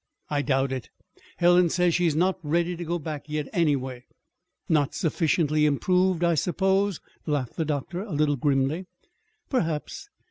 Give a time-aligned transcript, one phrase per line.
[0.31, 0.89] "I doubt it.
[1.37, 4.05] Helen says she's not ready to go back yet, anyway."
[4.67, 8.87] "Not sufficiently 'improved,' I suppose," laughed the doctor, a little grimly.
[9.51, 10.09] "Perhaps.